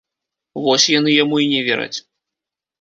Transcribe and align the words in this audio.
Вось 0.67 0.87
яны 0.99 1.11
яму 1.23 1.37
і 1.45 1.47
не 1.53 1.61
вераць. 1.71 1.97